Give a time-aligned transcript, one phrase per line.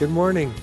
[0.00, 0.54] Good morning.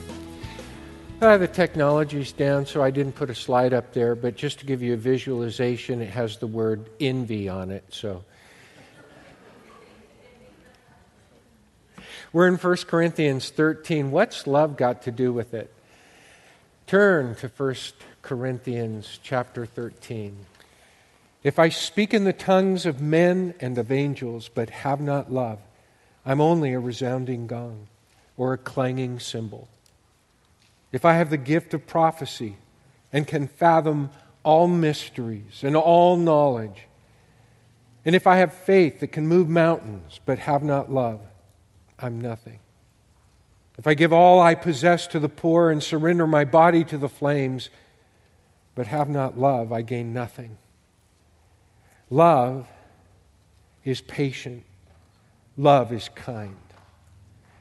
[1.22, 4.66] Uh, the technology's down, so I didn't put a slide up there, but just to
[4.66, 7.84] give you a visualization, it has the word envy on it.
[7.92, 8.24] So
[12.34, 14.10] we're in 1 Corinthians 13.
[14.10, 15.72] What's love got to do with it?
[16.88, 17.76] Turn to 1
[18.24, 20.36] Corinthians chapter 13.
[21.44, 25.60] If I speak in the tongues of men and of angels, but have not love,
[26.26, 27.88] I'm only a resounding gong
[28.38, 29.68] or a clanging cymbal.
[30.92, 32.58] If I have the gift of prophecy
[33.12, 34.12] and can fathom
[34.44, 36.88] all mysteries and all knowledge,
[38.06, 41.20] and if I have faith that can move mountains but have not love,
[42.00, 42.60] I'm nothing.
[43.78, 47.10] If I give all I possess to the poor and surrender my body to the
[47.10, 47.70] flames,
[48.76, 50.58] but have not love, I gain nothing.
[52.10, 52.68] Love
[53.84, 54.64] is patient.
[55.58, 56.56] Love is kind.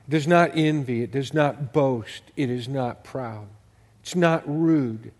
[0.06, 1.02] It does not envy.
[1.02, 2.22] It does not boast.
[2.36, 3.48] It is not proud.
[4.02, 5.12] It's not rude.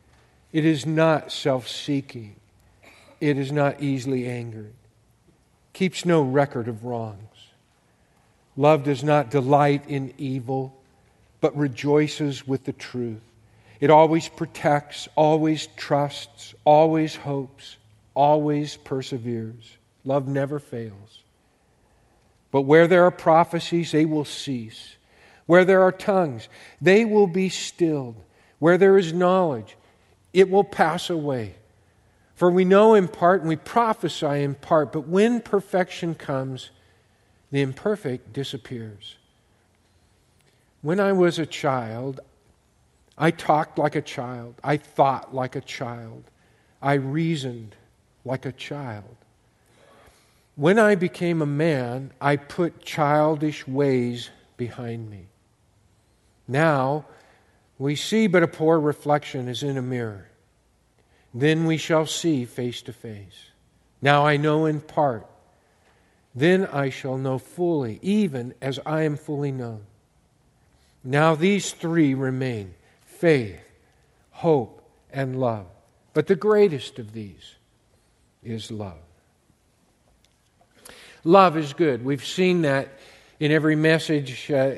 [0.53, 2.37] It is not self seeking.
[3.21, 4.75] It is not easily angered.
[5.73, 7.21] Keeps no record of wrongs.
[8.57, 10.75] Love does not delight in evil,
[11.41, 13.21] but rejoices with the truth.
[13.81, 17.77] It always protects, always trusts, always hopes,
[18.15, 19.77] always perseveres.
[20.05, 21.23] Love never fails.
[22.51, 24.97] But where there are prophecies, they will cease.
[25.47, 26.49] Where there are tongues,
[26.81, 28.17] they will be stilled.
[28.59, 29.77] Where there is knowledge,
[30.33, 31.55] it will pass away.
[32.35, 36.71] For we know in part and we prophesy in part, but when perfection comes,
[37.51, 39.17] the imperfect disappears.
[40.83, 42.21] When I was a child,
[43.17, 44.57] I talked like a child.
[44.63, 46.25] I thought like a child.
[46.83, 47.75] I reasoned
[48.25, 49.17] like a child.
[50.57, 55.29] When I became a man, I put childish ways behind me.
[56.49, 57.05] Now,
[57.79, 60.31] we see but a poor reflection as in a mirror.
[61.35, 63.51] Then we shall see face to face.
[64.01, 65.27] Now I know in part.
[66.35, 69.83] Then I shall know fully, even as I am fully known.
[71.05, 72.75] Now these three remain
[73.05, 73.61] faith,
[74.31, 75.67] hope, and love.
[76.15, 77.57] But the greatest of these
[78.43, 79.06] is love.
[81.27, 82.05] Love is good.
[82.05, 82.89] We've seen that
[83.41, 84.49] in every message.
[84.49, 84.75] Uh,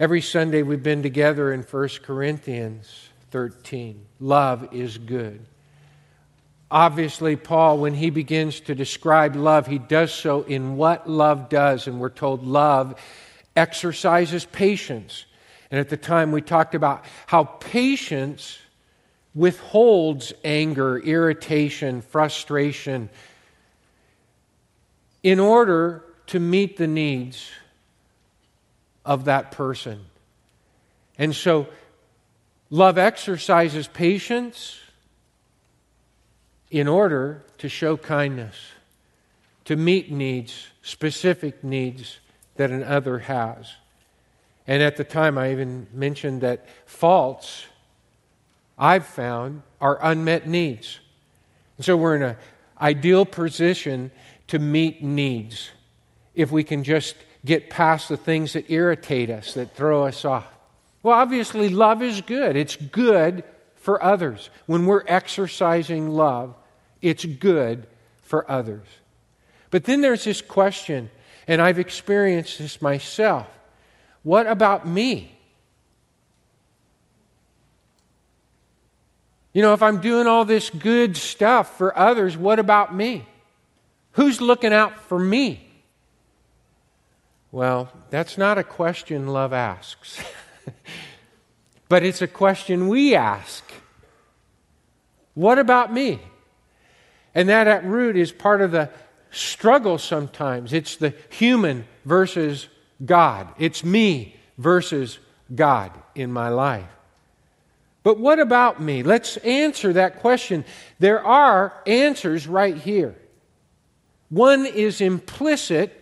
[0.00, 4.04] every Sunday we've been together in 1 Corinthians 13.
[4.18, 5.46] Love is good.
[6.72, 11.86] Obviously, Paul, when he begins to describe love, he does so in what love does.
[11.86, 13.00] And we're told love
[13.54, 15.24] exercises patience.
[15.70, 18.58] And at the time, we talked about how patience
[19.36, 23.08] withholds anger, irritation, frustration,
[25.22, 27.50] in order to meet the needs
[29.04, 30.04] of that person.
[31.18, 31.68] And so,
[32.70, 34.78] love exercises patience
[36.70, 38.56] in order to show kindness,
[39.66, 42.18] to meet needs, specific needs
[42.56, 43.74] that another has.
[44.66, 47.66] And at the time, I even mentioned that faults
[48.78, 51.00] I've found are unmet needs.
[51.76, 52.36] And so we're in an
[52.80, 54.10] ideal position
[54.52, 55.70] to meet needs
[56.34, 60.46] if we can just get past the things that irritate us, that throw us off.
[61.02, 62.54] Well, obviously, love is good.
[62.54, 63.44] It's good
[63.76, 64.50] for others.
[64.66, 66.54] When we're exercising love,
[67.00, 67.86] it's good
[68.20, 68.86] for others.
[69.70, 71.08] But then there's this question,
[71.48, 73.48] and I've experienced this myself
[74.22, 75.34] what about me?
[79.54, 83.26] You know, if I'm doing all this good stuff for others, what about me?
[84.12, 85.68] Who's looking out for me?
[87.50, 90.22] Well, that's not a question love asks,
[91.88, 93.62] but it's a question we ask.
[95.34, 96.18] What about me?
[97.34, 98.90] And that at root is part of the
[99.30, 100.72] struggle sometimes.
[100.72, 102.68] It's the human versus
[103.04, 105.18] God, it's me versus
[105.54, 106.88] God in my life.
[108.02, 109.02] But what about me?
[109.02, 110.64] Let's answer that question.
[110.98, 113.14] There are answers right here.
[114.32, 115.92] One is implicit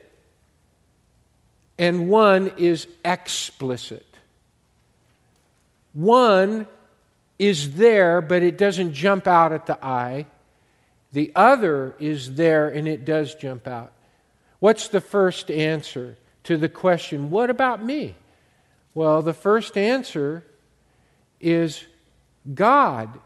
[1.76, 4.06] and one is explicit.
[5.94, 6.68] One
[7.40, 10.26] is there, but it doesn't jump out at the eye.
[11.12, 13.90] The other is there and it does jump out.
[14.60, 18.14] What's the first answer to the question, what about me?
[18.94, 20.44] Well, the first answer
[21.40, 21.84] is
[22.54, 23.18] God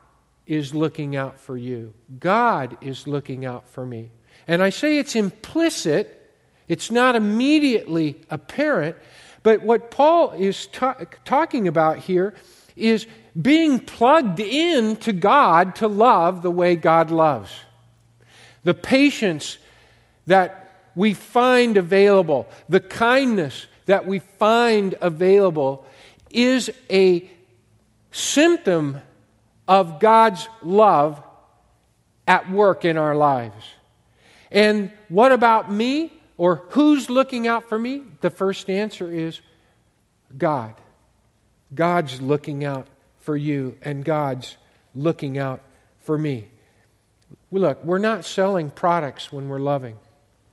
[0.47, 1.93] is looking out for you.
[2.19, 4.11] God is looking out for me.
[4.47, 6.21] And I say it's implicit,
[6.69, 8.97] it's not immediately apparent,
[9.45, 12.35] But what Paul is ta- talking about here
[12.75, 13.07] is
[13.41, 17.53] being plugged in to God to love the way God loves.
[18.65, 19.59] The patience
[20.27, 25.85] that we find available, the kindness that we find available,
[26.31, 27.31] is a
[28.11, 29.03] symptom
[29.69, 31.23] of God's love
[32.27, 33.63] at work in our lives.
[34.55, 36.13] And what about me?
[36.37, 38.03] Or who's looking out for me?
[38.21, 39.41] The first answer is
[40.37, 40.75] God.
[41.75, 42.87] God's looking out
[43.19, 44.57] for you, and God's
[44.95, 45.61] looking out
[46.01, 46.49] for me.
[47.51, 49.97] Look, we're not selling products when we're loving.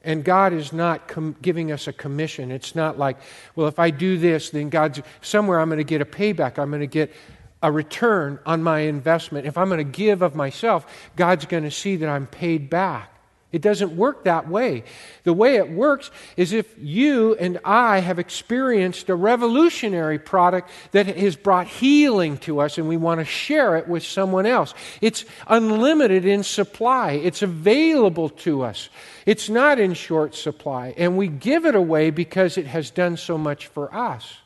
[0.03, 2.51] And God is not com- giving us a commission.
[2.51, 3.17] It's not like,
[3.55, 6.57] well, if I do this, then God's somewhere I'm going to get a payback.
[6.57, 7.13] I'm going to get
[7.61, 9.45] a return on my investment.
[9.45, 13.10] If I'm going to give of myself, God's going to see that I'm paid back.
[13.51, 14.85] It doesn't work that way.
[15.23, 21.07] The way it works is if you and I have experienced a revolutionary product that
[21.07, 24.73] has brought healing to us and we want to share it with someone else.
[25.01, 28.89] It's unlimited in supply, it's available to us.
[29.25, 30.93] It's not in short supply.
[30.97, 34.37] And we give it away because it has done so much for us.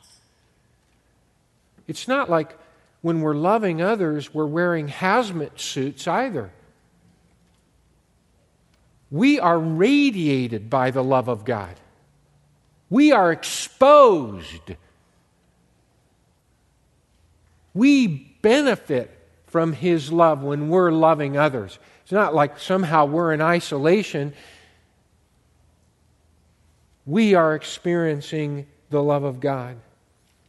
[1.86, 2.58] It's not like
[3.02, 6.50] when we're loving others, we're wearing hazmat suits either.
[9.10, 11.74] We are radiated by the love of God.
[12.90, 14.74] We are exposed.
[17.74, 19.10] We benefit
[19.46, 21.78] from His love when we're loving others.
[22.02, 24.32] It's not like somehow we're in isolation.
[27.04, 29.76] We are experiencing the love of God.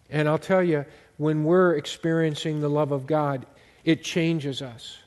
[0.09, 0.85] And I'll tell you,
[1.17, 3.45] when we're experiencing the love of God,
[3.83, 4.97] it changes us.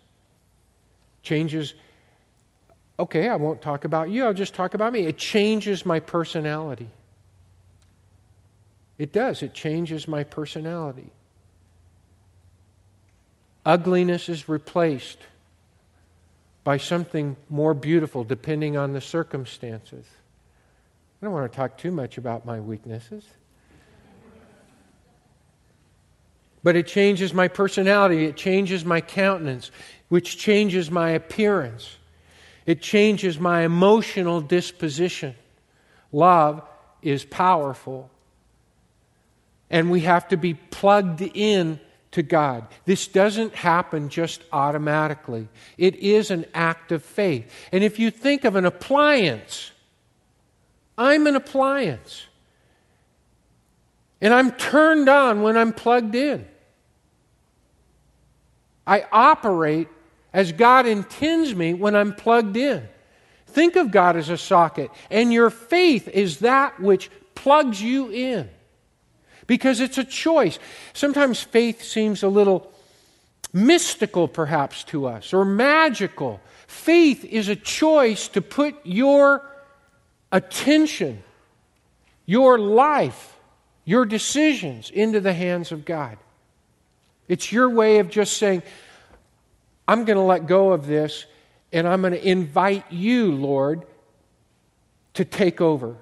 [1.22, 1.74] Changes,
[3.00, 5.06] okay, I won't talk about you, I'll just talk about me.
[5.06, 6.88] It changes my personality.
[8.98, 11.10] It does, it changes my personality.
[13.64, 15.18] Ugliness is replaced
[16.64, 20.04] by something more beautiful depending on the circumstances.
[21.20, 23.24] I don't want to talk too much about my weaknesses.
[26.62, 29.70] But it changes my personality, it changes my countenance,
[30.10, 31.96] which changes my appearance.
[32.66, 35.34] It changes my emotional disposition.
[36.12, 36.62] Love
[37.02, 38.10] is powerful.
[39.70, 41.80] And we have to be plugged in
[42.12, 42.66] to God.
[42.86, 45.48] This doesn't happen just automatically,
[45.78, 47.50] it is an act of faith.
[47.72, 49.70] And if you think of an appliance,
[50.98, 52.26] I'm an appliance.
[54.20, 56.46] And I'm turned on when I'm plugged in.
[58.86, 59.88] I operate
[60.32, 62.88] as God intends me when I'm plugged in.
[63.46, 68.48] Think of God as a socket, and your faith is that which plugs you in.
[69.46, 70.58] Because it's a choice.
[70.92, 72.72] Sometimes faith seems a little
[73.52, 76.40] mystical, perhaps, to us, or magical.
[76.68, 79.42] Faith is a choice to put your
[80.30, 81.22] attention,
[82.26, 83.36] your life,
[83.84, 86.16] your decisions into the hands of God.
[87.26, 88.62] It's your way of just saying,
[89.90, 91.26] I'm going to let go of this
[91.72, 93.84] and I'm going to invite you, Lord,
[95.14, 95.96] to take over.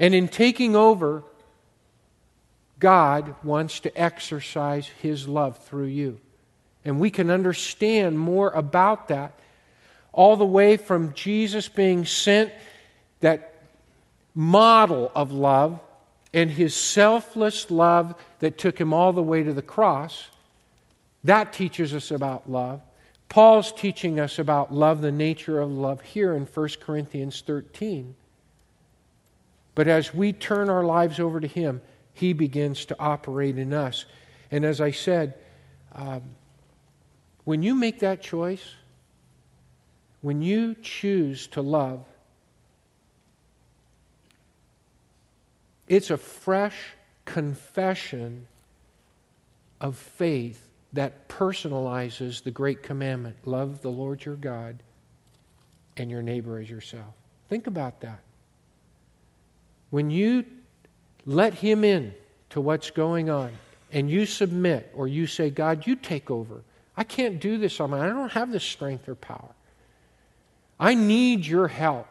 [0.00, 1.22] And in taking over,
[2.80, 6.18] God wants to exercise His love through you.
[6.84, 9.32] And we can understand more about that
[10.12, 12.52] all the way from Jesus being sent,
[13.20, 13.54] that
[14.34, 15.78] model of love,
[16.34, 20.26] and his selfless love that took him all the way to the cross.
[21.24, 22.80] That teaches us about love.
[23.28, 28.14] Paul's teaching us about love, the nature of love, here in 1 Corinthians 13.
[29.74, 31.80] But as we turn our lives over to him,
[32.12, 34.04] he begins to operate in us.
[34.50, 35.34] And as I said,
[35.94, 36.22] um,
[37.44, 38.74] when you make that choice,
[40.22, 42.04] when you choose to love,
[45.86, 46.76] it's a fresh
[47.24, 48.46] confession
[49.80, 54.82] of faith that personalizes the great commandment love the Lord your God
[55.96, 57.14] and your neighbor as yourself.
[57.48, 58.20] Think about that.
[59.90, 60.44] When you
[61.26, 62.14] let Him in
[62.50, 63.52] to what's going on
[63.92, 66.62] and you submit or you say, God, you take over.
[66.96, 68.06] I can't do this on my own.
[68.06, 69.54] I don't have the strength or power.
[70.78, 72.06] I need your help.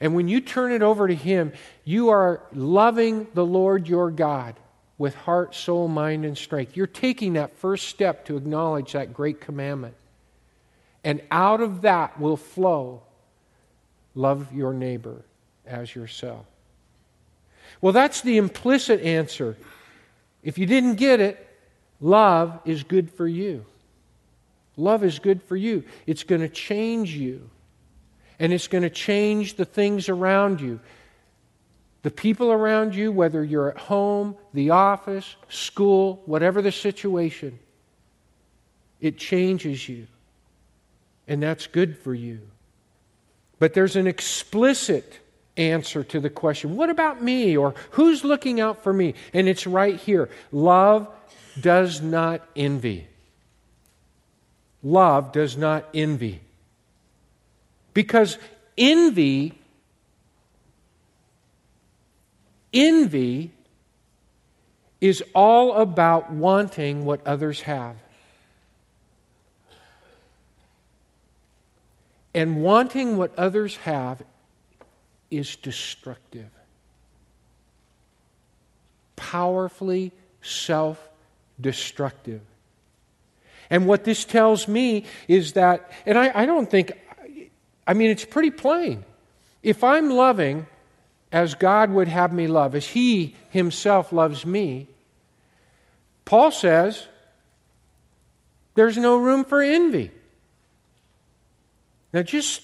[0.00, 1.52] And when you turn it over to Him,
[1.84, 4.54] you are loving the Lord your God
[4.96, 6.76] with heart, soul, mind, and strength.
[6.76, 9.94] You're taking that first step to acknowledge that great commandment.
[11.02, 13.02] And out of that will flow
[14.14, 15.22] love your neighbor
[15.66, 16.46] as yourself.
[17.80, 19.56] Well, that's the implicit answer.
[20.42, 21.44] If you didn't get it,
[22.00, 23.64] love is good for you.
[24.76, 25.84] Love is good for you.
[26.06, 27.48] It's going to change you,
[28.38, 30.80] and it's going to change the things around you.
[32.04, 37.58] The people around you, whether you're at home, the office, school, whatever the situation,
[39.00, 40.06] it changes you.
[41.26, 42.40] And that's good for you.
[43.58, 45.18] But there's an explicit
[45.56, 47.56] answer to the question what about me?
[47.56, 49.14] Or who's looking out for me?
[49.32, 50.28] And it's right here.
[50.52, 51.08] Love
[51.58, 53.06] does not envy.
[54.82, 56.42] Love does not envy.
[57.94, 58.36] Because
[58.76, 59.58] envy
[62.74, 63.52] Envy
[65.00, 67.94] is all about wanting what others have.
[72.34, 74.22] And wanting what others have
[75.30, 76.50] is destructive.
[79.14, 80.10] Powerfully
[80.42, 81.08] self
[81.60, 82.40] destructive.
[83.70, 86.92] And what this tells me is that, and I, I, don't think,
[87.86, 89.04] I mean, it's pretty plain.
[89.62, 90.66] If I'm loving
[91.32, 94.88] as God would have me love, as He Himself loves me,
[96.24, 97.06] Paul says
[98.74, 100.10] there's no room for envy.
[102.12, 102.62] Now, just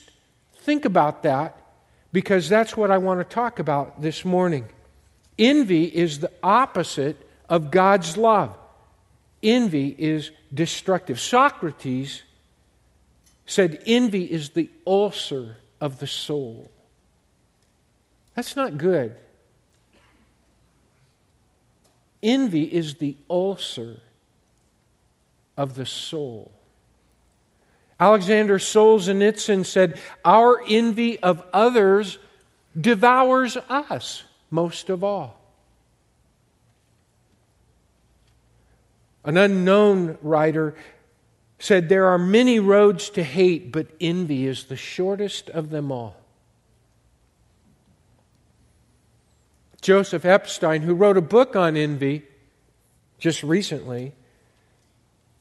[0.63, 1.57] think about that
[2.13, 4.69] because that's what I want to talk about this morning.
[5.39, 8.57] Envy is the opposite of God's love.
[9.43, 11.19] Envy is destructive.
[11.19, 12.23] Socrates
[13.47, 16.71] said envy is the ulcer of the soul.
[18.35, 19.17] That's not good.
[22.23, 24.01] Envy is the ulcer
[25.57, 26.53] of the soul.
[27.99, 32.19] Alexander Solzhenitsyn said, Our envy of others
[32.79, 35.39] devours us most of all.
[39.25, 40.75] An unknown writer
[41.59, 46.20] said, There are many roads to hate, but envy is the shortest of them all.
[49.81, 52.25] Joseph Epstein, who wrote a book on envy
[53.19, 54.13] just recently,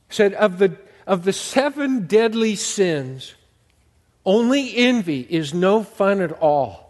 [0.10, 3.36] said of the, of the seven deadly sins,
[4.26, 6.90] only envy is no fun at all.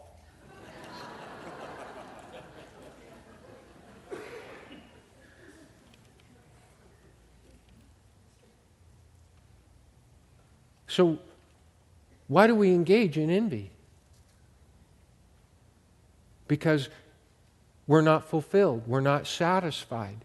[10.88, 11.20] So,
[12.28, 13.72] why do we engage in envy?
[16.48, 16.90] Because
[17.90, 18.84] we're not fulfilled.
[18.86, 20.18] We're not satisfied.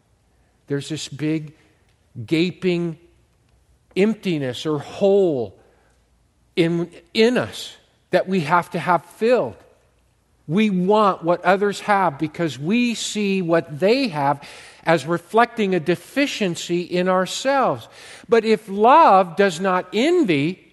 [0.67, 1.55] There's this big,
[2.27, 2.99] gaping
[3.97, 5.59] emptiness or hole
[6.57, 7.75] in, in us
[8.11, 9.57] that we have to have filled.
[10.47, 14.47] We want what others have because we see what they have
[14.83, 17.89] as reflecting a deficiency in ourselves.
[18.29, 20.64] But if love does not envy,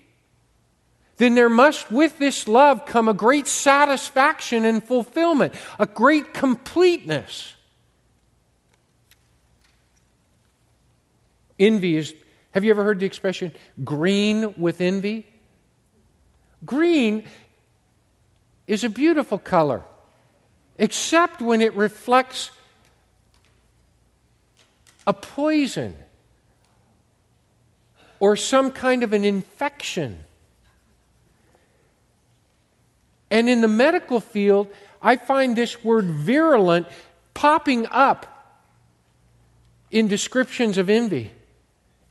[1.21, 7.53] then there must, with this love, come a great satisfaction and fulfillment, a great completeness.
[11.59, 12.15] Envy is,
[12.55, 13.51] have you ever heard the expression
[13.83, 15.27] green with envy?
[16.65, 17.23] Green
[18.65, 19.83] is a beautiful color,
[20.79, 22.49] except when it reflects
[25.05, 25.95] a poison
[28.19, 30.23] or some kind of an infection.
[33.31, 34.67] And in the medical field,
[35.01, 36.87] I find this word virulent
[37.33, 38.27] popping up
[39.89, 41.31] in descriptions of envy.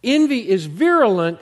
[0.02, 1.38] Envy is virulent,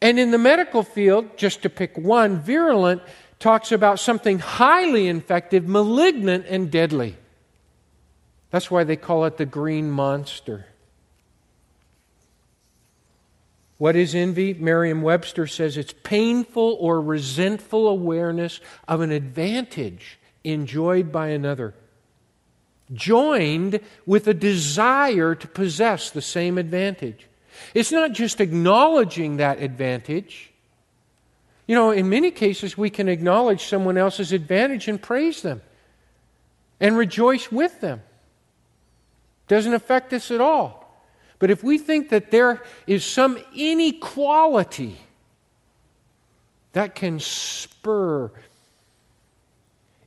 [0.00, 3.02] and in the medical field, just to pick one, virulent
[3.40, 7.16] talks about something highly infective, malignant, and deadly.
[8.50, 10.66] That's why they call it the green monster.
[13.80, 14.52] What is envy?
[14.52, 21.72] Merriam Webster says it's painful or resentful awareness of an advantage enjoyed by another,
[22.92, 27.26] joined with a desire to possess the same advantage.
[27.72, 30.52] It's not just acknowledging that advantage.
[31.66, 35.62] You know, in many cases, we can acknowledge someone else's advantage and praise them
[36.80, 38.02] and rejoice with them.
[39.48, 40.79] Doesn't affect us at all.
[41.40, 44.98] But if we think that there is some inequality
[46.72, 48.30] that can spur,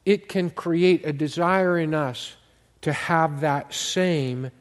[0.05, 2.37] it can create a desire in us
[2.81, 4.51] to have that same,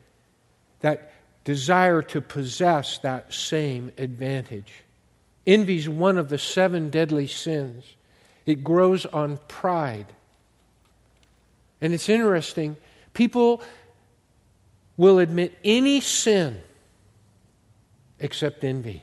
[0.80, 1.12] that
[1.44, 4.72] desire to possess that same advantage.
[5.46, 7.84] Envy is one of the seven deadly sins.
[8.46, 10.06] It grows on pride.
[11.82, 12.76] And it's interesting.
[13.12, 13.60] People
[14.96, 16.60] will admit any sin
[18.18, 19.02] except envy.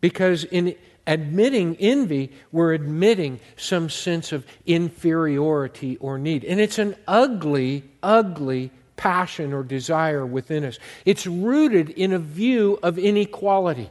[0.00, 6.44] Because in admitting envy, we're admitting some sense of inferiority or need.
[6.44, 10.78] And it's an ugly, ugly passion or desire within us.
[11.04, 13.90] It's rooted in a view of inequality.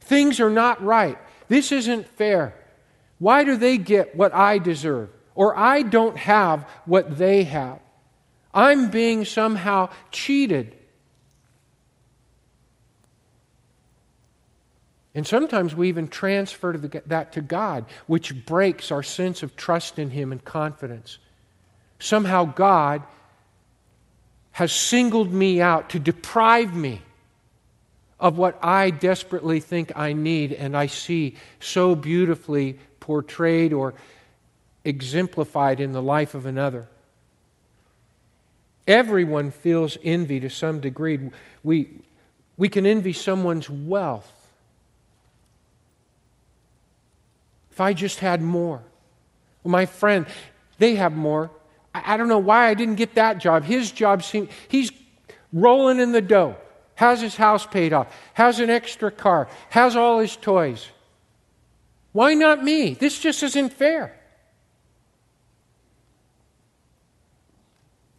[0.00, 1.18] Things are not right.
[1.48, 2.54] This isn't fair.
[3.18, 5.10] Why do they get what I deserve?
[5.34, 7.78] Or I don't have what they have.
[8.52, 10.76] I'm being somehow cheated.
[15.14, 16.72] And sometimes we even transfer
[17.06, 21.18] that to God, which breaks our sense of trust in Him and confidence.
[21.98, 23.02] Somehow God
[24.52, 27.02] has singled me out to deprive me
[28.18, 33.94] of what I desperately think I need and I see so beautifully portrayed or
[34.84, 36.88] exemplified in the life of another.
[38.90, 41.30] Everyone feels envy to some degree.
[41.62, 41.90] We,
[42.56, 44.28] we can envy someone's wealth.
[47.70, 48.82] If I just had more.
[49.62, 50.26] My friend,
[50.78, 51.52] they have more.
[51.94, 53.62] I, I don't know why I didn't get that job.
[53.62, 54.90] His job seemed, he's
[55.52, 56.56] rolling in the dough,
[56.96, 60.88] has his house paid off, has an extra car, has all his toys.
[62.10, 62.94] Why not me?
[62.94, 64.19] This just isn't fair.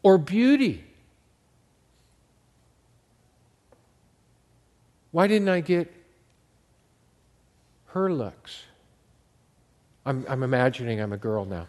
[0.04, 0.84] Or beauty.
[5.12, 5.92] Why didn't I get
[7.88, 8.64] her looks?
[10.06, 11.68] I'm, I'm imagining I'm a girl now.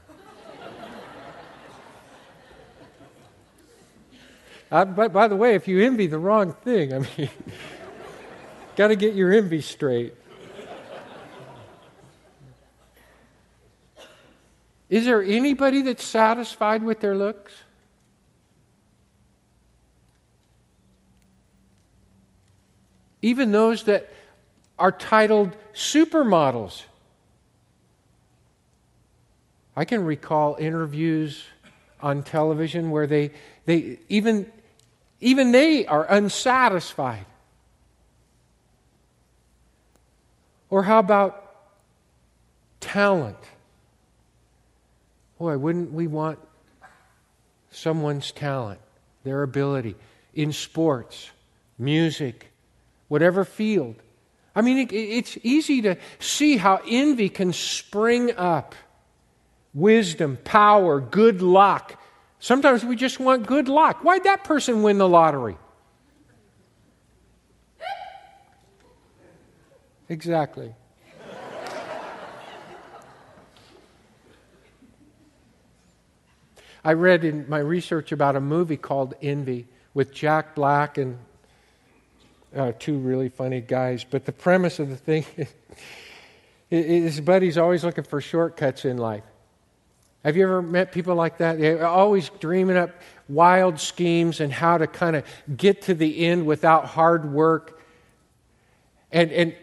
[4.70, 7.30] uh, but by the way, if you envy the wrong thing, I mean,
[8.76, 10.14] got to get your envy straight.
[14.88, 17.54] Is there anybody that's satisfied with their looks?
[23.22, 24.08] Even those that
[24.78, 26.82] are titled supermodels.
[29.74, 31.44] I can recall interviews
[32.02, 33.30] on television where they,
[33.64, 34.50] they even,
[35.20, 37.24] even they are unsatisfied.
[40.68, 41.54] Or how about
[42.80, 43.38] talent?
[45.38, 46.38] Boy, wouldn't we want
[47.70, 48.80] someone's talent,
[49.24, 49.94] their ability
[50.34, 51.30] in sports,
[51.78, 52.51] music,
[53.12, 53.94] whatever field.
[54.54, 58.74] I mean, it, it's easy to see how envy can spring up.
[59.74, 62.00] Wisdom, power, good luck.
[62.38, 64.02] Sometimes we just want good luck.
[64.02, 65.58] Why'd that person win the lottery?
[70.08, 70.74] Exactly.
[76.82, 81.18] I read in my research about a movie called Envy with Jack Black and
[82.54, 84.04] uh, two really funny guys.
[84.04, 85.24] But the premise of the thing
[86.70, 89.24] is his buddy's always looking for shortcuts in life.
[90.24, 91.58] Have you ever met people like that?
[91.58, 92.90] They're always dreaming up
[93.28, 95.24] wild schemes and how to kind of
[95.56, 97.80] get to the end without hard work.
[99.10, 99.56] And, and,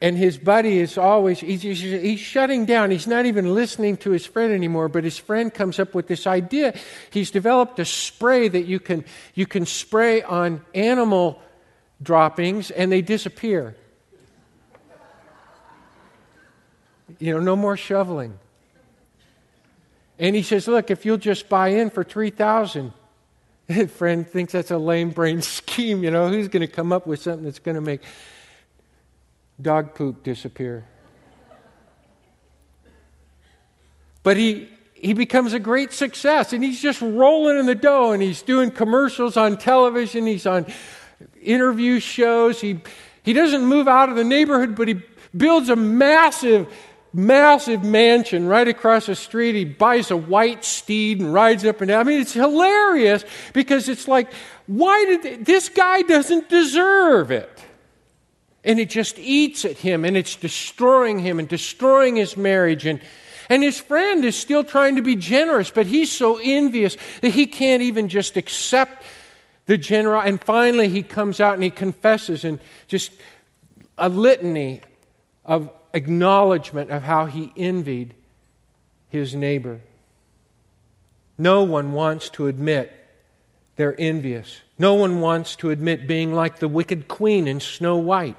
[0.00, 2.92] and his buddy is always, he's, he's shutting down.
[2.92, 6.26] He's not even listening to his friend anymore, but his friend comes up with this
[6.26, 6.78] idea.
[7.10, 9.04] He's developed a spray that you can,
[9.34, 11.42] you can spray on animal
[12.02, 13.76] droppings and they disappear.
[17.18, 18.38] You know, no more shoveling.
[20.18, 22.92] And he says, Look, if you'll just buy in for 3000
[23.70, 26.04] his friend thinks that's a lame brain scheme.
[26.04, 28.02] You know, who's going to come up with something that's going to make
[29.60, 30.84] dog poop disappear?
[34.22, 38.22] But he, he becomes a great success and he's just rolling in the dough and
[38.22, 40.26] he's doing commercials on television.
[40.26, 40.66] He's on
[41.42, 42.60] interview shows.
[42.60, 42.80] He,
[43.22, 45.02] he doesn't move out of the neighborhood, but he
[45.36, 46.72] builds a massive,
[47.12, 49.54] massive mansion right across the street.
[49.54, 52.00] He buys a white steed and rides up and down.
[52.00, 54.32] I mean, it's hilarious because it's like,
[54.66, 57.50] why did they, this guy doesn't deserve it?
[58.62, 63.00] And it just eats at him and it's destroying him and destroying his marriage and
[63.50, 67.46] and his friend is still trying to be generous, but he's so envious that he
[67.46, 69.02] can't even just accept
[69.70, 73.12] the general, and finally he comes out and he confesses and just
[73.96, 74.80] a litany
[75.44, 78.12] of acknowledgement of how he envied
[79.10, 79.80] his neighbor.
[81.38, 82.92] No one wants to admit
[83.76, 84.58] they're envious.
[84.76, 88.36] No one wants to admit being like the wicked queen in Snow White.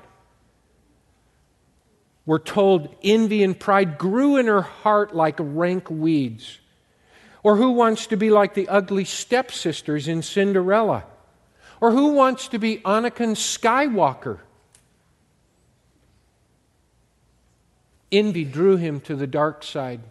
[2.26, 6.60] We're told envy and pride grew in her heart like rank weeds.
[7.42, 11.06] Or who wants to be like the ugly stepsisters in Cinderella?
[11.82, 14.40] Or who wants to be Anakin Skywalker?
[18.12, 20.02] Envy drew him to the dark side.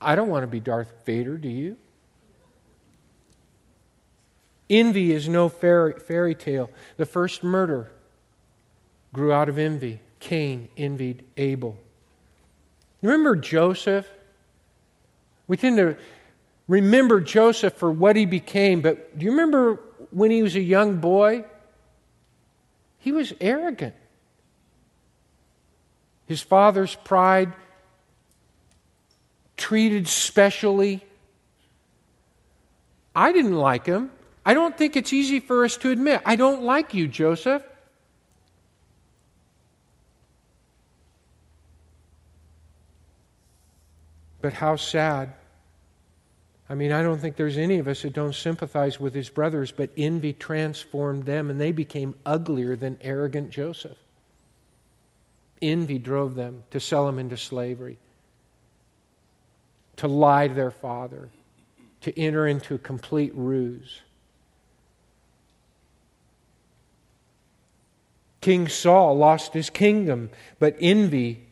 [0.00, 1.76] I don't want to be Darth Vader, do you?
[4.68, 6.70] Envy is no fairy, fairy tale.
[6.96, 7.90] The first murder
[9.12, 10.00] grew out of envy.
[10.20, 11.78] Cain envied Abel.
[13.02, 14.08] Remember Joseph?
[15.46, 15.96] We tend to
[16.66, 19.80] remember Joseph for what he became, but do you remember
[20.14, 21.44] when he was a young boy?
[22.98, 23.94] He was arrogant.
[26.26, 27.52] His father's pride,
[29.56, 31.04] treated specially.
[33.14, 34.10] I didn't like him.
[34.46, 36.22] I don't think it's easy for us to admit.
[36.24, 37.62] I don't like you, Joseph.
[44.40, 45.32] But how sad.
[46.68, 49.70] I mean, I don't think there's any of us that don't sympathize with his brothers,
[49.70, 53.98] but envy transformed them and they became uglier than arrogant Joseph.
[55.60, 57.98] Envy drove them to sell him into slavery,
[59.96, 61.28] to lie to their father,
[62.00, 64.00] to enter into a complete ruse.
[68.40, 71.44] King Saul lost his kingdom, but envy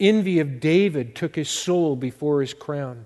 [0.00, 3.04] Envy of David took his soul before his crown.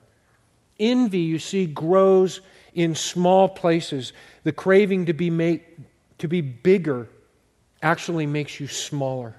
[0.78, 2.40] Envy, you see, grows
[2.74, 4.12] in small places.
[4.42, 5.78] The craving to be, make,
[6.18, 7.08] to be bigger
[7.82, 9.36] actually makes you smaller.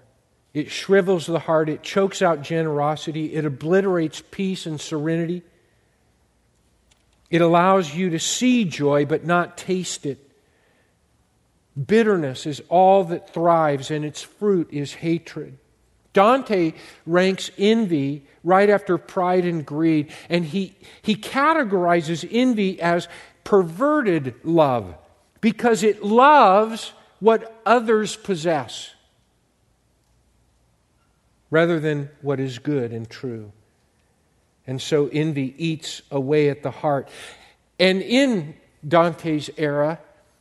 [0.54, 5.44] It shrivels the heart, it chokes out generosity, it obliterates peace and serenity.
[7.30, 10.20] It allows you to see joy but not taste it.
[11.76, 15.58] Bitterness is all that thrives, and its fruit is hatred.
[16.16, 16.72] Dante
[17.06, 23.08] ranks envy right after pride and greed, and he, he categorizes envy as
[23.44, 24.96] perverted love
[25.42, 28.94] because it loves what others possess
[31.52, 33.52] rather than what is good and true.
[34.66, 37.10] And so envy eats away at the heart.
[37.78, 38.56] And in
[38.88, 40.00] Dante's era,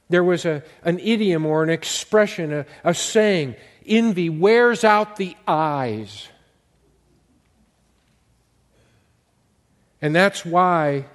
[0.09, 3.57] there was a, an idiom or an expression, a, a saying
[3.87, 6.29] envy wears out the eyes.
[10.01, 11.07] And that's why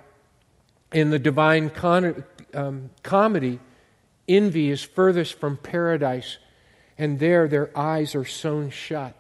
[0.92, 3.60] in the Divine Con- um, Comedy,
[4.28, 6.38] envy is furthest from paradise,
[6.98, 9.16] and there their eyes are sewn shut.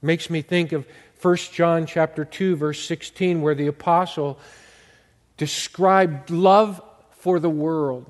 [0.00, 0.86] Makes me think of
[1.20, 4.38] 1 John chapter 2 verse 16 where the apostle
[5.36, 8.06] described love for the world.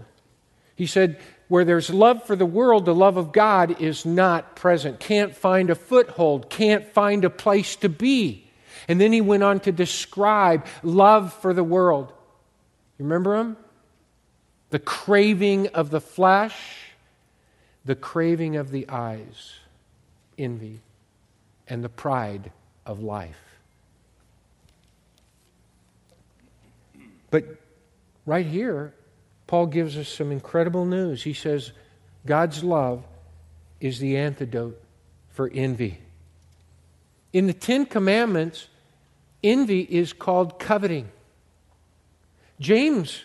[0.79, 5.01] He said, where there's love for the world, the love of God is not present,
[5.01, 8.49] can't find a foothold, can't find a place to be.
[8.87, 12.13] And then he went on to describe love for the world.
[12.97, 13.57] You remember him?
[14.71, 16.57] The craving of the flesh,
[17.85, 19.55] the craving of the eyes,
[20.39, 20.79] envy,
[21.67, 22.53] and the pride
[22.87, 23.41] of life.
[27.33, 27.47] But
[28.27, 28.95] right here,
[29.49, 31.23] Paul gives us some incredible news.
[31.23, 31.73] He says,
[32.27, 33.03] God's love
[33.81, 34.81] is the antidote
[35.31, 35.99] for envy.
[37.33, 38.69] In the Ten Commandments,
[39.43, 41.11] envy is called coveting.
[42.61, 43.23] James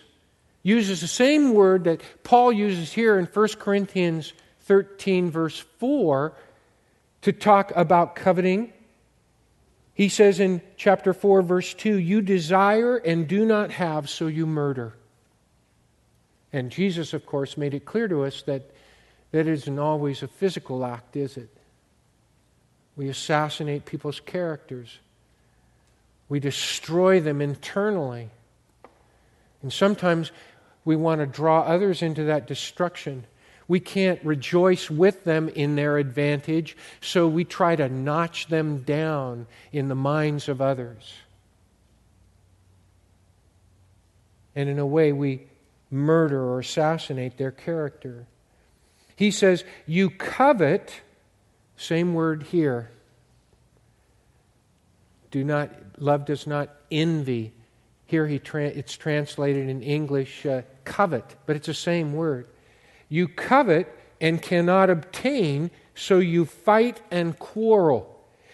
[0.61, 4.31] uses the same word that Paul uses here in 1 Corinthians
[4.61, 6.33] 13, verse 4,
[7.23, 8.71] to talk about coveting.
[9.93, 14.45] He says in chapter 4, verse 2, You desire and do not have, so you
[14.45, 14.95] murder.
[16.53, 18.69] And Jesus, of course, made it clear to us that
[19.31, 21.49] that isn't always a physical act, is it?
[22.95, 24.99] We assassinate people's characters.
[26.29, 28.29] We destroy them internally.
[29.63, 30.31] And sometimes
[30.85, 33.25] we want to draw others into that destruction.
[33.67, 39.47] We can't rejoice with them in their advantage, so we try to notch them down
[39.71, 41.13] in the minds of others.
[44.55, 45.47] And in a way, we
[45.93, 48.27] murder or assassinate their character.
[49.15, 51.01] He says, You covet,
[51.77, 52.89] same word here.
[55.31, 57.53] Do not, love does not envy.
[58.05, 62.47] Here he tra- it's translated in English, uh, covet, but it's the same word.
[63.07, 63.87] You covet
[64.19, 68.09] and cannot obtain, so you fight and quarrel.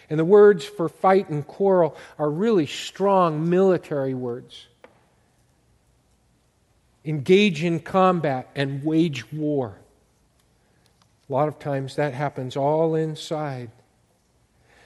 [0.08, 4.66] And the words for fight and quarrel are really strong military words
[7.10, 9.74] engage in combat and wage war.
[11.28, 13.68] A lot of times that happens all inside.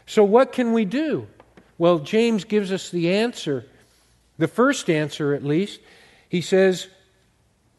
[0.06, 1.26] So, what can we do?
[1.76, 3.66] Well, James gives us the answer,
[4.38, 5.80] the first answer at least.
[6.30, 6.88] He says,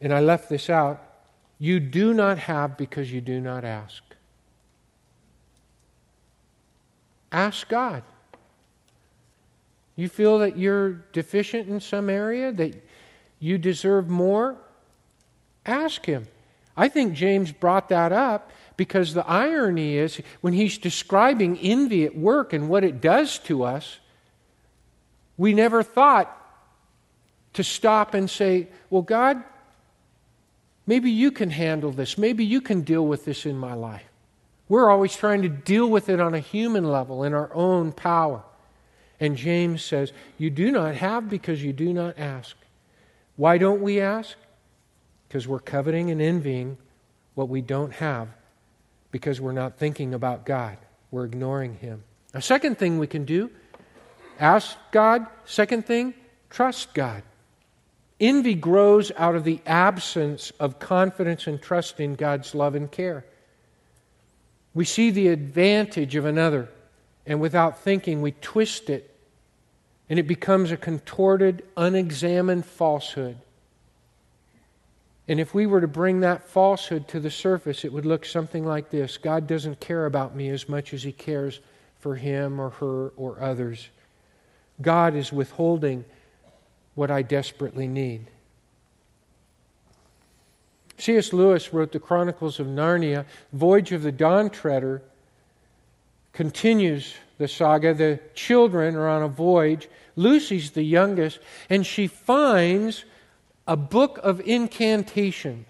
[0.00, 1.02] and I left this out
[1.58, 4.02] you do not have because you do not ask.
[7.32, 8.04] Ask God.
[9.96, 12.74] You feel that you're deficient in some area, that
[13.38, 14.56] you deserve more?
[15.64, 16.26] Ask Him.
[16.76, 22.16] I think James brought that up because the irony is when he's describing envy at
[22.16, 23.98] work and what it does to us,
[25.38, 26.32] we never thought
[27.54, 29.42] to stop and say, Well, God,
[30.86, 32.18] maybe you can handle this.
[32.18, 34.04] Maybe you can deal with this in my life.
[34.68, 38.42] We're always trying to deal with it on a human level in our own power.
[39.18, 42.56] And James says, You do not have because you do not ask.
[43.36, 44.36] Why don't we ask?
[45.28, 46.78] Because we're coveting and envying
[47.34, 48.28] what we don't have
[49.10, 50.76] because we're not thinking about God.
[51.10, 52.02] We're ignoring Him.
[52.34, 53.50] A second thing we can do
[54.38, 55.26] ask God.
[55.44, 56.12] Second thing,
[56.50, 57.22] trust God.
[58.20, 63.24] Envy grows out of the absence of confidence and trust in God's love and care.
[64.74, 66.68] We see the advantage of another,
[67.26, 69.15] and without thinking, we twist it,
[70.08, 73.38] and it becomes a contorted, unexamined falsehood.
[75.28, 78.64] And if we were to bring that falsehood to the surface, it would look something
[78.64, 81.60] like this God doesn't care about me as much as He cares
[81.98, 83.88] for him or her or others.
[84.80, 86.04] God is withholding
[86.94, 88.26] what I desperately need.
[90.98, 91.32] C.S.
[91.32, 93.26] Lewis wrote the Chronicles of Narnia.
[93.52, 95.02] Voyage of the Dawn Treader
[96.32, 97.94] continues the saga.
[97.94, 99.88] The children are on a voyage.
[100.16, 103.04] Lucy's the youngest, and she finds
[103.66, 105.66] a book of incantations.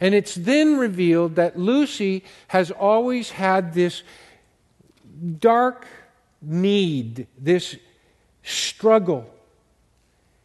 [0.00, 4.02] And it's then revealed that Lucy has always had this
[5.38, 5.86] dark
[6.42, 7.76] need, this
[8.42, 9.32] struggle.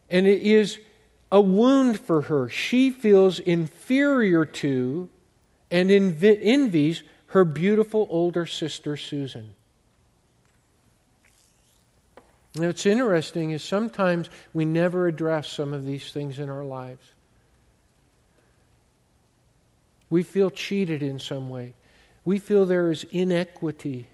[0.08, 0.78] And it is
[1.30, 2.48] a wound for her.
[2.48, 5.08] She feels inferior to
[5.70, 9.54] and envies her beautiful older sister, Susan.
[12.56, 17.04] Now, what's interesting is sometimes we never address some of these things in our lives.
[20.08, 21.74] We feel cheated in some way.
[22.24, 24.08] We feel there is inequity.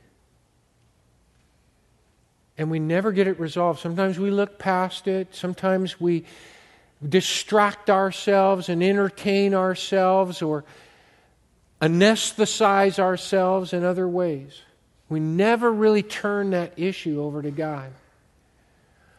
[2.59, 3.81] And we never get it resolved.
[3.81, 5.35] Sometimes we look past it.
[5.35, 6.25] Sometimes we
[7.07, 10.64] distract ourselves and entertain ourselves or
[11.81, 14.61] anesthetize ourselves in other ways.
[15.09, 17.92] We never really turn that issue over to God.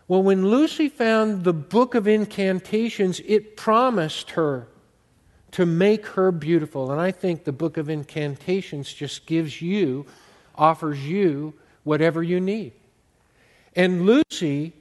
[0.07, 4.67] Well, when Lucy found the book of incantations, it promised her
[5.51, 6.91] to make her beautiful.
[6.91, 10.05] And I think the book of incantations just gives you,
[10.55, 12.71] offers you whatever you need.
[13.75, 14.73] And Lucy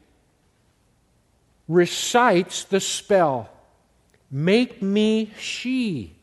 [1.68, 3.50] recites the spell
[4.28, 6.16] Make me she,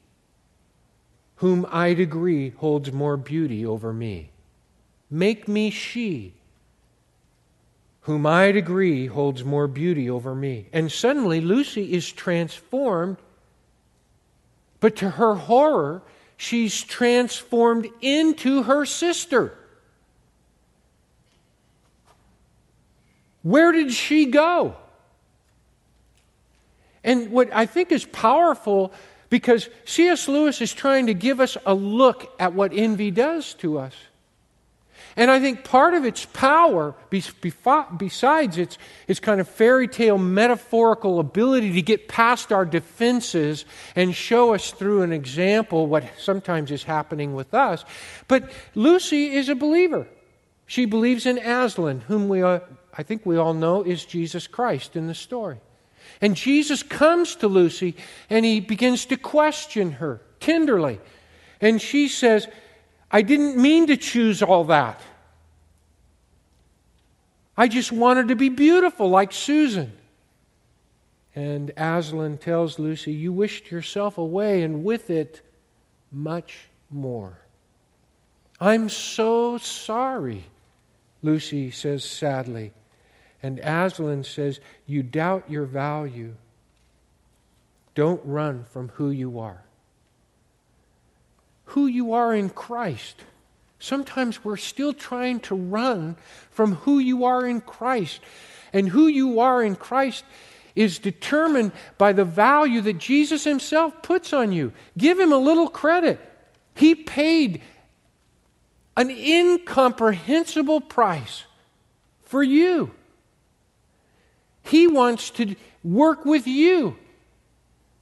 [1.38, 4.32] whom I'd agree holds more beauty over me.
[5.10, 6.34] Make me she
[8.04, 10.68] whom I degree holds more beauty over me.
[10.74, 13.18] And suddenly Lucy is transformed,
[14.80, 16.02] but to her horror,
[16.36, 19.58] she's transformed into her sister.
[23.42, 24.76] Where did she go?
[27.06, 28.94] And what I think is powerful,
[29.30, 30.28] because C.S.
[30.28, 33.94] Lewis is trying to give us a look at what envy does to us.
[35.16, 41.20] And I think part of its power, besides its, its kind of fairy tale metaphorical
[41.20, 46.84] ability to get past our defenses and show us through an example what sometimes is
[46.84, 47.86] happening with us,
[48.28, 50.08] but Lucy is a believer.
[50.66, 52.62] She believes in Aslan, whom we, uh,
[52.98, 55.58] I think we all know is Jesus Christ in the story.
[56.22, 57.96] And Jesus comes to Lucy
[58.30, 61.00] and he begins to question her tenderly.
[61.62, 62.48] And she says,
[63.14, 65.00] I didn't mean to choose all that.
[67.56, 69.94] I just wanted to be beautiful like Susan.
[71.36, 75.42] And Aslan tells Lucy, You wished yourself away, and with it,
[76.12, 77.38] much more.
[78.60, 80.46] I'm so sorry,
[81.22, 82.72] Lucy says sadly.
[83.44, 86.34] And Aslan says, You doubt your value.
[87.94, 89.64] Don't run from who you are
[91.66, 93.24] who you are in Christ.
[93.80, 96.16] Sometimes we're still trying to run
[96.52, 98.22] from who you are in Christ.
[98.72, 100.24] And who you are in Christ
[100.76, 104.74] is determined by the value that Jesus himself puts on you.
[104.98, 106.20] Give him a little credit.
[106.76, 107.62] He paid
[108.98, 111.44] an incomprehensible price
[112.24, 112.92] for you.
[114.64, 116.98] He wants to work with you.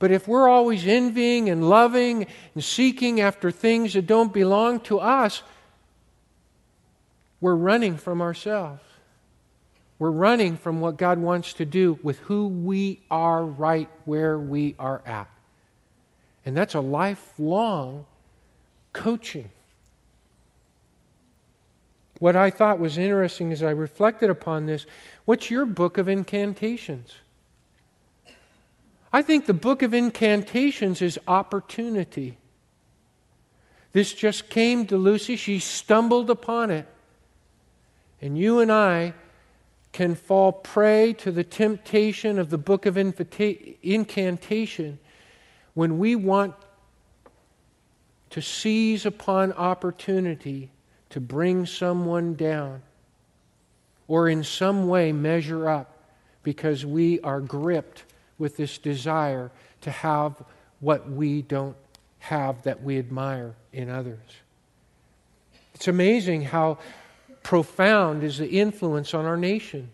[0.02, 5.00] But if we're always envying and loving and seeking after things that don't belong to
[5.00, 5.44] us,
[7.40, 8.82] we're running from ourselves.
[10.00, 14.74] We're running from what God wants to do with who we are right where we
[14.80, 15.30] are at.
[16.48, 18.08] And that's a lifelong
[18.94, 19.52] coaching.
[22.18, 24.88] What I thought was interesting as I reflected upon this
[25.26, 27.14] what's your book of incantations?
[29.14, 32.38] I think the book of incantations is opportunity.
[33.92, 35.36] This just came to Lucy.
[35.36, 36.88] She stumbled upon it.
[38.22, 39.14] And you and I
[39.92, 45.00] can fall prey to the temptation of the book of invita- incantation
[45.74, 46.54] when we want
[48.30, 50.72] to seize upon opportunity
[51.10, 52.82] to bring someone down
[54.08, 55.98] or in some way measure up
[56.44, 58.06] because we are gripped
[58.42, 59.52] with this desire
[59.82, 60.44] to have
[60.80, 61.78] what we don't
[62.20, 64.18] have that we admire in others.
[65.76, 66.80] It's amazing how
[67.44, 69.92] profound is the influence on our nation.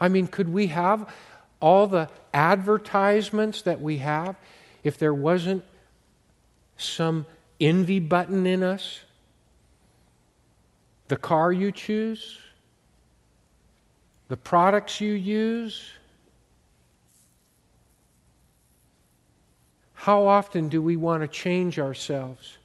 [0.00, 1.12] I mean, could we have
[1.60, 4.36] all the advertisements that we have
[4.84, 5.64] if there wasn't
[6.76, 7.26] some
[7.60, 9.00] envy button in us?
[11.08, 12.38] The car you choose,
[14.28, 15.92] the products you use.
[19.98, 22.58] How often do we want to change ourselves?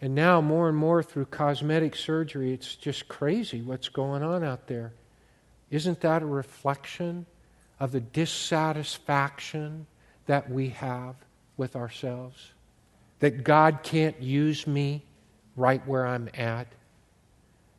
[0.00, 4.66] And now, more and more through cosmetic surgery, it's just crazy what's going on out
[4.66, 4.94] there.
[5.70, 7.26] Isn't that a reflection
[7.78, 9.86] of the dissatisfaction
[10.24, 11.16] that we have
[11.58, 12.52] with ourselves?
[13.18, 15.04] That God can't use me
[15.56, 16.68] right where I'm at?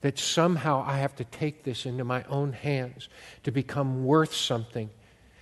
[0.01, 3.09] That somehow I have to take this into my own hands
[3.45, 4.91] to become worth something.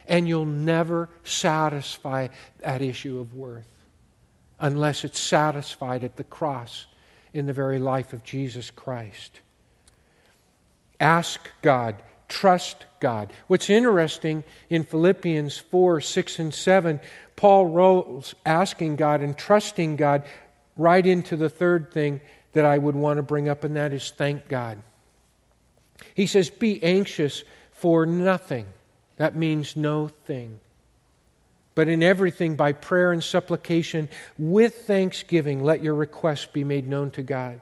[0.07, 2.27] And you'll never satisfy
[2.59, 3.67] that issue of worth
[4.59, 6.85] unless it's satisfied at the cross
[7.33, 9.41] in the very life of Jesus Christ.
[10.99, 11.95] Ask God,
[12.29, 13.33] trust God.
[13.47, 16.99] What's interesting in Philippians 4 6 and 7,
[17.35, 20.23] Paul rolls asking God and trusting God
[20.77, 22.21] right into the third thing
[22.53, 24.77] that I would want to bring up, and that is thank God.
[26.13, 28.67] He says, Be anxious for nothing.
[29.23, 30.59] That means no thing
[31.75, 37.11] but in everything by prayer and supplication with thanksgiving let your requests be made known
[37.11, 37.61] to God.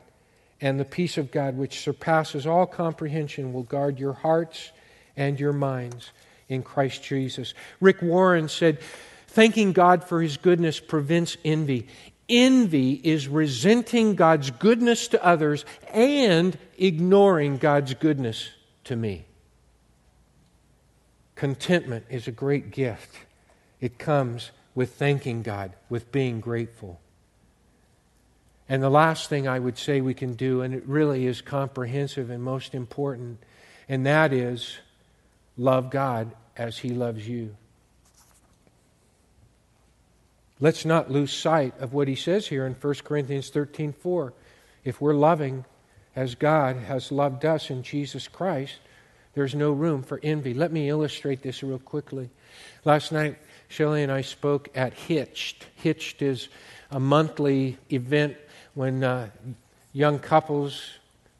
[0.60, 4.71] And the peace of God, which surpasses all comprehension, will guard your hearts
[5.17, 6.12] and your minds
[6.50, 7.54] in Christ Jesus.
[7.80, 8.80] Rick Warren said,
[9.28, 11.88] Thanking God for his goodness prevents envy.
[12.30, 18.50] Envy is resenting God's goodness to others and ignoring God's goodness
[18.84, 19.26] to me.
[21.41, 23.17] Contentment is a great gift.
[23.80, 27.01] It comes with thanking God, with being grateful.
[28.69, 32.30] And the last thing I would say we can do, and it really is comprehensive
[32.30, 33.39] and most important,
[33.89, 34.77] and that is
[35.58, 37.56] love God as He loves you.
[40.60, 44.32] Let's not lose sight of what he says here in 1 Corinthians 13 4.
[44.84, 45.65] If we're loving
[46.15, 48.75] as God has loved us in Jesus Christ,
[49.34, 50.54] there's no room for envy.
[50.54, 52.30] Let me illustrate this real quickly.
[52.84, 53.38] Last night,
[53.70, 55.65] Shelley and I spoke at Hitched.
[55.76, 56.50] Hitched is
[56.91, 58.36] a monthly event
[58.74, 59.30] when uh,
[59.94, 60.82] young couples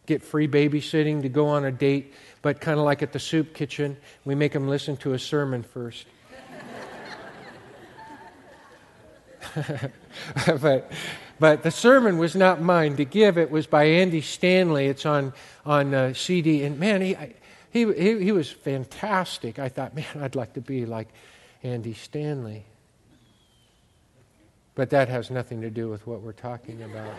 [0.06, 3.54] get free babysitting to go on a date, but kind of like at the soup
[3.54, 6.06] kitchen, we make them listen to a sermon first.
[10.62, 10.92] but,
[11.40, 13.38] but the sermon was not mine to give.
[13.38, 14.88] It was by Andy Stanley.
[14.88, 15.34] It's on,
[15.66, 16.64] on uh, CD.
[16.64, 17.16] And man, he,
[17.72, 19.58] he, he, he was fantastic.
[19.58, 21.08] I thought, man, I'd like to be like
[21.64, 22.66] Andy Stanley.
[24.76, 27.14] But that has nothing to do with what we're talking about.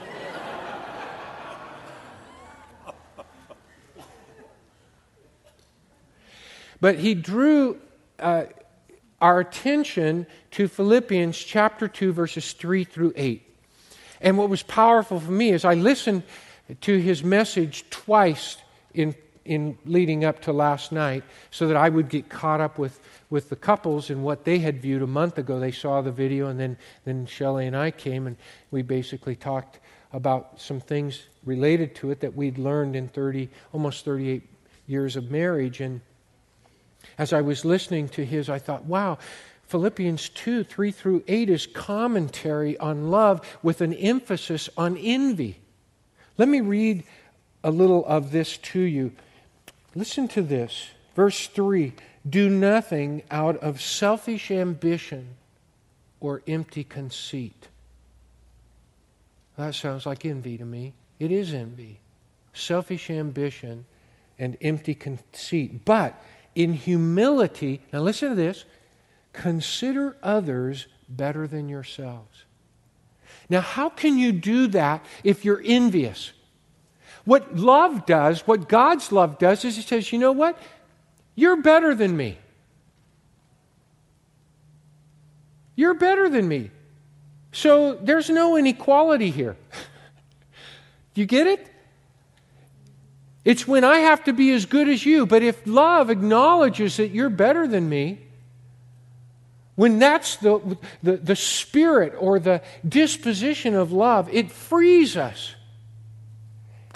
[6.81, 7.79] but he drew
[8.19, 8.45] uh,
[9.21, 13.49] our attention to Philippians chapter 2, verses 3 through 8.
[14.21, 16.23] And what was powerful for me is I listened
[16.81, 18.57] to his message twice
[18.95, 19.15] in,
[19.45, 23.01] in leading up to last night so that I would get caught up with
[23.33, 25.59] with the couples and what they had viewed a month ago.
[25.59, 26.77] They saw the video, and then,
[27.07, 28.37] then Shelley and I came, and
[28.71, 29.81] we basically talked
[30.13, 34.43] about some things related to it that we'd learned in 30, almost 38
[34.87, 35.81] years of marriage.
[35.81, 36.03] And
[37.17, 39.17] as I was listening to his, I thought, wow,
[39.63, 45.59] Philippians 2 3 through 8 is commentary on love with an emphasis on envy.
[46.37, 47.05] Let me read
[47.65, 49.13] a little of this to you.
[49.95, 50.89] Listen to this.
[51.15, 51.93] Verse 3
[52.29, 55.37] Do nothing out of selfish ambition
[56.21, 57.69] or empty conceit.
[59.57, 60.95] That sounds like envy to me.
[61.19, 62.01] It is envy,
[62.55, 63.85] selfish ambition,
[64.39, 65.85] and empty conceit.
[65.85, 66.21] But
[66.55, 68.65] in humility, now listen to this
[69.33, 72.45] consider others better than yourselves.
[73.49, 76.33] Now, how can you do that if you're envious?
[77.25, 80.59] What love does, what God's love does, is He says, you know what?
[81.35, 82.39] You're better than me.
[85.77, 86.71] You're better than me.
[87.53, 89.57] So there's no inequality here.
[91.15, 91.69] you get it?
[93.45, 95.27] It's when I have to be as good as you.
[95.27, 98.19] But if love acknowledges that you're better than me,
[99.75, 105.55] when that's the, the, the spirit or the disposition of love, it frees us.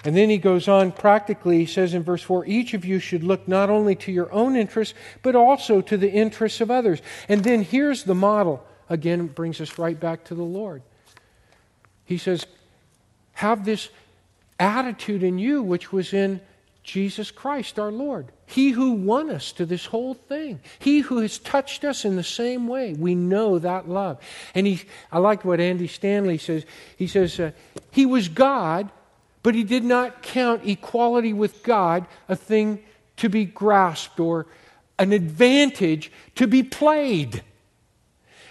[0.07, 3.25] And then he goes on practically, he says in verse 4 each of you should
[3.25, 7.03] look not only to your own interests, but also to the interests of others.
[7.29, 8.65] And then here's the model.
[8.89, 10.83] Again, brings us right back to the Lord.
[12.05, 12.47] He says,
[13.33, 13.89] Have this
[14.61, 16.41] attitude in you which was in
[16.85, 18.31] Jesus Christ our Lord.
[18.47, 20.61] He who won us to this whole thing.
[20.79, 22.93] He who has touched us in the same way.
[22.93, 24.21] We know that love.
[24.55, 26.65] And he, I like what Andy Stanley says.
[26.97, 27.51] He says, uh,
[27.91, 28.89] He was God,
[29.47, 32.83] but he did not count equality with God a thing
[33.17, 34.49] to be grasped or
[34.99, 37.45] an advantage to be played.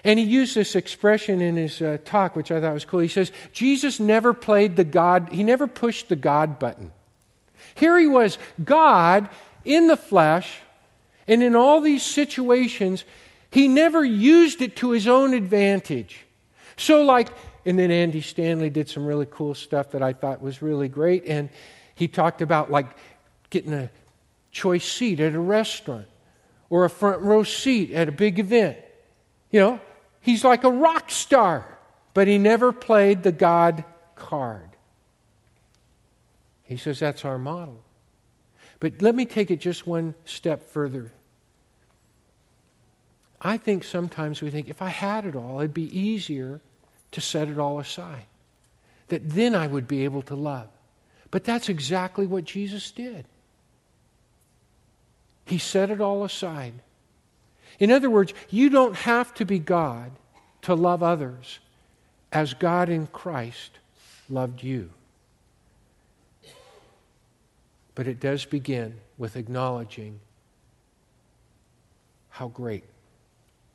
[0.05, 3.01] And he used this expression in his uh, talk, which I thought was cool.
[3.01, 6.93] He says, Jesus never played the God, he never pushed the God button.
[7.73, 9.27] Here he was, God
[9.65, 10.59] in the flesh,
[11.27, 13.03] and in all these situations,
[13.51, 16.25] he never used it to his own advantage.
[16.77, 17.33] So, like,
[17.65, 21.25] and then Andy Stanley did some really cool stuff that I thought was really great.
[21.25, 21.49] And
[21.95, 22.95] he talked about, like,
[23.49, 23.89] getting a
[24.51, 26.07] choice seat at a restaurant
[26.69, 28.77] or a front row seat at a big event.
[29.49, 29.79] You know,
[30.21, 31.65] he's like a rock star,
[32.13, 33.83] but he never played the God
[34.15, 34.69] card.
[36.63, 37.83] He says that's our model.
[38.79, 41.11] But let me take it just one step further.
[43.41, 46.61] I think sometimes we think if I had it all, it'd be easier
[47.15, 48.25] to set it all aside.
[49.07, 50.67] That then I would be able to love.
[51.31, 53.25] But that's exactly what Jesus did.
[55.45, 56.73] He set it all aside.
[57.79, 60.11] In other words, you don't have to be God
[60.63, 61.59] to love others
[62.33, 63.71] as God in Christ
[64.29, 64.89] loved you.
[67.93, 70.19] But it does begin with acknowledging
[72.29, 72.83] how great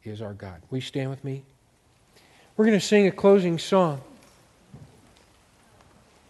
[0.04, 0.60] is our God.
[0.68, 1.42] Will you stand with me?
[2.60, 4.02] We're going to sing a closing song.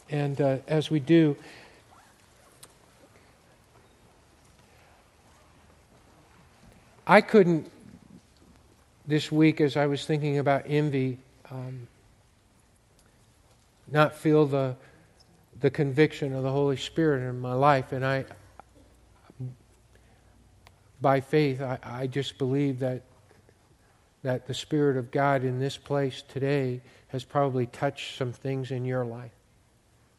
[0.08, 1.36] And uh, as we do,
[7.04, 7.68] I couldn't,
[9.08, 11.18] this week, as I was thinking about envy,
[11.50, 11.88] um,
[13.90, 14.76] not feel the
[15.58, 17.90] the conviction of the Holy Spirit in my life.
[17.90, 18.24] And I,
[21.00, 23.02] by faith, I, I just believe that,
[24.22, 28.84] that the Spirit of God in this place today has probably touched some things in
[28.84, 29.32] your life.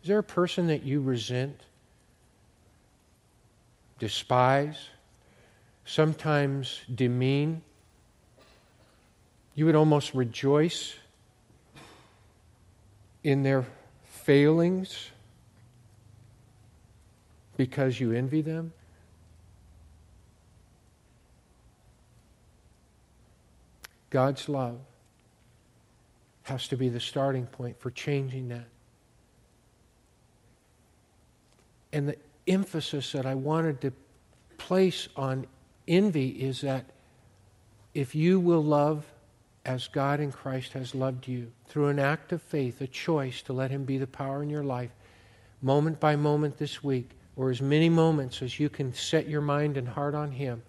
[0.01, 1.61] Is there a person that you resent,
[3.99, 4.89] despise,
[5.85, 7.61] sometimes demean?
[9.53, 10.95] You would almost rejoice
[13.23, 13.65] in their
[14.05, 15.11] failings
[17.57, 18.73] because you envy them?
[24.11, 24.77] God's love
[26.43, 28.67] has to be the starting point for changing that.
[31.93, 33.93] And the emphasis that I wanted to
[34.57, 35.47] place on
[35.87, 36.85] envy is that
[37.93, 39.05] if you will love
[39.65, 43.53] as God in Christ has loved you, through an act of faith, a choice to
[43.53, 44.91] let Him be the power in your life,
[45.61, 49.77] moment by moment this week, or as many moments as you can set your mind
[49.77, 50.63] and heart on Him,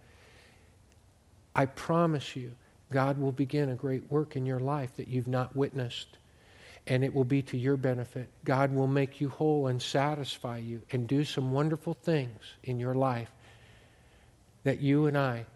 [1.54, 2.52] I promise you,
[2.92, 6.18] God will begin a great work in your life that you've not witnessed.
[6.86, 8.28] And it will be to your benefit.
[8.44, 12.94] God will make you whole and satisfy you and do some wonderful things in your
[12.94, 13.30] life
[14.64, 15.46] that you and I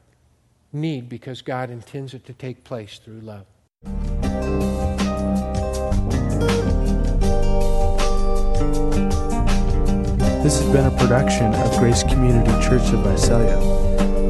[0.72, 3.47] need because God intends it to take place through love.
[10.43, 13.57] This has been a production of Grace Community Church of Visalia.